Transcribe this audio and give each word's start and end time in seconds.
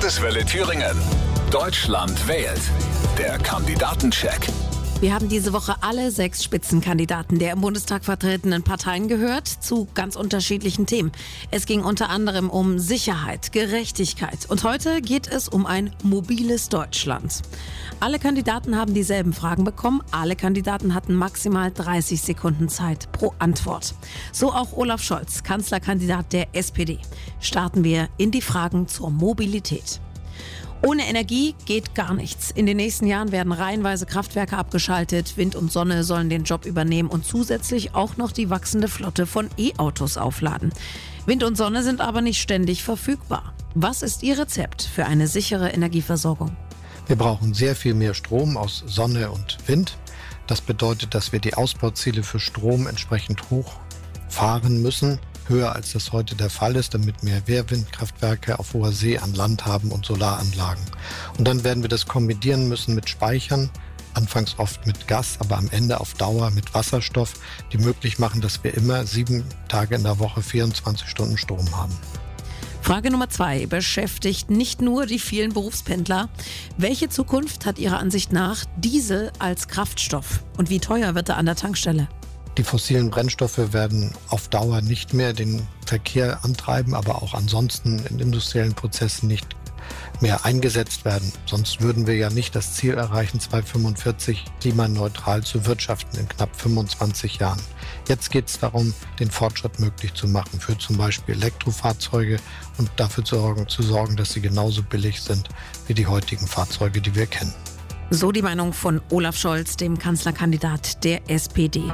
Landeswelle 0.00 0.46
Thüringen. 0.46 0.96
Deutschland 1.50 2.26
wählt. 2.26 2.62
Der 3.18 3.36
Kandidatencheck. 3.36 4.48
Wir 5.00 5.14
haben 5.14 5.28
diese 5.28 5.52
Woche 5.52 5.76
alle 5.82 6.10
sechs 6.10 6.44
Spitzenkandidaten 6.44 7.38
der 7.38 7.52
im 7.52 7.62
Bundestag 7.62 8.04
vertretenen 8.04 8.62
Parteien 8.62 9.08
gehört 9.08 9.46
zu 9.46 9.88
ganz 9.94 10.16
unterschiedlichen 10.16 10.84
Themen. 10.86 11.12
Es 11.50 11.64
ging 11.64 11.82
unter 11.82 12.08
anderem 12.10 12.50
um 12.50 12.78
Sicherheit, 12.78 13.52
Gerechtigkeit 13.52 14.46
und 14.48 14.62
heute 14.62 15.00
geht 15.00 15.26
es 15.26 15.48
um 15.48 15.64
ein 15.64 15.94
mobiles 16.02 16.68
Deutschland. 16.68 17.40
Alle 17.98 18.18
Kandidaten 18.18 18.76
haben 18.76 18.92
dieselben 18.94 19.32
Fragen 19.32 19.64
bekommen. 19.64 20.02
Alle 20.10 20.36
Kandidaten 20.36 20.94
hatten 20.94 21.14
maximal 21.14 21.70
30 21.70 22.20
Sekunden 22.20 22.68
Zeit 22.68 23.10
pro 23.12 23.34
Antwort. 23.38 23.94
So 24.32 24.52
auch 24.52 24.74
Olaf 24.74 25.02
Scholz, 25.02 25.42
Kanzlerkandidat 25.42 26.32
der 26.34 26.48
SPD. 26.54 26.98
Starten 27.40 27.84
wir 27.84 28.08
in 28.18 28.30
die 28.30 28.42
Fragen 28.42 28.86
zur 28.86 29.10
Mobilität. 29.10 30.00
Ohne 30.82 31.06
Energie 31.06 31.54
geht 31.66 31.94
gar 31.94 32.14
nichts. 32.14 32.50
In 32.50 32.64
den 32.64 32.78
nächsten 32.78 33.06
Jahren 33.06 33.32
werden 33.32 33.52
reihenweise 33.52 34.06
Kraftwerke 34.06 34.56
abgeschaltet, 34.56 35.36
Wind 35.36 35.54
und 35.54 35.70
Sonne 35.70 36.04
sollen 36.04 36.30
den 36.30 36.44
Job 36.44 36.64
übernehmen 36.64 37.10
und 37.10 37.26
zusätzlich 37.26 37.94
auch 37.94 38.16
noch 38.16 38.32
die 38.32 38.48
wachsende 38.48 38.88
Flotte 38.88 39.26
von 39.26 39.50
E-Autos 39.58 40.16
aufladen. 40.16 40.72
Wind 41.26 41.44
und 41.44 41.56
Sonne 41.56 41.82
sind 41.82 42.00
aber 42.00 42.22
nicht 42.22 42.40
ständig 42.40 42.82
verfügbar. 42.82 43.52
Was 43.74 44.00
ist 44.00 44.22
Ihr 44.22 44.38
Rezept 44.38 44.82
für 44.82 45.04
eine 45.04 45.28
sichere 45.28 45.68
Energieversorgung? 45.68 46.56
Wir 47.06 47.16
brauchen 47.16 47.52
sehr 47.52 47.76
viel 47.76 47.94
mehr 47.94 48.14
Strom 48.14 48.56
aus 48.56 48.82
Sonne 48.86 49.30
und 49.30 49.58
Wind. 49.66 49.98
Das 50.46 50.62
bedeutet, 50.62 51.14
dass 51.14 51.30
wir 51.30 51.40
die 51.40 51.54
Ausbauziele 51.54 52.22
für 52.22 52.40
Strom 52.40 52.86
entsprechend 52.86 53.50
hochfahren 53.50 54.80
müssen 54.80 55.18
höher 55.48 55.74
als 55.74 55.92
das 55.92 56.12
heute 56.12 56.36
der 56.36 56.50
Fall 56.50 56.76
ist, 56.76 56.94
damit 56.94 57.16
wir 57.22 57.46
Wehrwindkraftwerke 57.46 58.58
auf 58.58 58.72
hoher 58.74 58.92
See 58.92 59.18
an 59.18 59.34
Land 59.34 59.66
haben 59.66 59.90
und 59.92 60.06
Solaranlagen. 60.06 60.84
Und 61.38 61.46
dann 61.46 61.64
werden 61.64 61.82
wir 61.82 61.88
das 61.88 62.06
kombinieren 62.06 62.68
müssen 62.68 62.94
mit 62.94 63.08
Speichern, 63.08 63.70
anfangs 64.14 64.58
oft 64.58 64.86
mit 64.86 65.08
Gas, 65.08 65.36
aber 65.40 65.58
am 65.58 65.68
Ende 65.70 66.00
auf 66.00 66.14
Dauer 66.14 66.50
mit 66.50 66.74
Wasserstoff, 66.74 67.34
die 67.72 67.78
möglich 67.78 68.18
machen, 68.18 68.40
dass 68.40 68.62
wir 68.64 68.74
immer 68.74 69.06
sieben 69.06 69.44
Tage 69.68 69.94
in 69.94 70.02
der 70.02 70.18
Woche 70.18 70.42
24 70.42 71.08
Stunden 71.08 71.38
Strom 71.38 71.76
haben. 71.76 71.96
Frage 72.82 73.10
Nummer 73.10 73.28
zwei 73.28 73.66
beschäftigt 73.66 74.50
nicht 74.50 74.80
nur 74.80 75.06
die 75.06 75.18
vielen 75.18 75.52
Berufspendler. 75.52 76.28
Welche 76.78 77.08
Zukunft 77.08 77.66
hat 77.66 77.78
Ihrer 77.78 77.98
Ansicht 77.98 78.32
nach 78.32 78.64
Diesel 78.78 79.30
als 79.38 79.68
Kraftstoff? 79.68 80.42
Und 80.56 80.70
wie 80.70 80.80
teuer 80.80 81.14
wird 81.14 81.28
er 81.28 81.36
an 81.36 81.46
der 81.46 81.56
Tankstelle? 81.56 82.08
Die 82.60 82.64
fossilen 82.64 83.08
Brennstoffe 83.08 83.72
werden 83.72 84.12
auf 84.28 84.48
Dauer 84.48 84.82
nicht 84.82 85.14
mehr 85.14 85.32
den 85.32 85.66
Verkehr 85.86 86.44
antreiben, 86.44 86.94
aber 86.94 87.22
auch 87.22 87.32
ansonsten 87.32 88.00
in 88.10 88.18
industriellen 88.18 88.74
Prozessen 88.74 89.28
nicht 89.28 89.56
mehr 90.20 90.44
eingesetzt 90.44 91.06
werden. 91.06 91.32
Sonst 91.46 91.80
würden 91.80 92.06
wir 92.06 92.16
ja 92.16 92.28
nicht 92.28 92.54
das 92.54 92.74
Ziel 92.74 92.98
erreichen, 92.98 93.40
2045 93.40 94.44
klimaneutral 94.60 95.42
zu 95.42 95.64
wirtschaften 95.64 96.18
in 96.18 96.28
knapp 96.28 96.54
25 96.54 97.38
Jahren. 97.38 97.62
Jetzt 98.08 98.30
geht 98.30 98.48
es 98.48 98.58
darum, 98.58 98.92
den 99.18 99.30
Fortschritt 99.30 99.80
möglich 99.80 100.12
zu 100.12 100.28
machen 100.28 100.60
für 100.60 100.76
zum 100.76 100.98
Beispiel 100.98 101.36
Elektrofahrzeuge 101.36 102.36
und 102.76 102.90
dafür 102.96 103.24
zu 103.24 103.36
sorgen, 103.36 103.68
zu 103.68 103.82
sorgen, 103.82 104.16
dass 104.16 104.34
sie 104.34 104.42
genauso 104.42 104.82
billig 104.82 105.22
sind 105.22 105.48
wie 105.86 105.94
die 105.94 106.06
heutigen 106.06 106.46
Fahrzeuge, 106.46 107.00
die 107.00 107.14
wir 107.14 107.24
kennen. 107.24 107.54
So 108.10 108.32
die 108.32 108.42
Meinung 108.42 108.74
von 108.74 109.00
Olaf 109.08 109.38
Scholz, 109.38 109.78
dem 109.78 109.98
Kanzlerkandidat 109.98 111.04
der 111.04 111.30
SPD. 111.30 111.84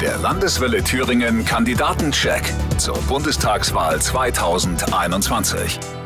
Der 0.00 0.16
Landeswelle 0.18 0.84
Thüringen 0.84 1.44
Kandidatencheck 1.44 2.54
zur 2.76 2.96
Bundestagswahl 3.08 4.00
2021. 4.00 5.97